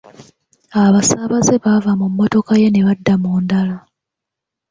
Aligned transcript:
Abasaabaze 0.83 1.53
baava 1.63 1.91
mu 1.99 2.07
mmotoka 2.11 2.53
ye 2.61 2.67
ne 2.71 2.81
badda 2.87 3.13
mu 3.21 3.31
ndala. 3.43 3.77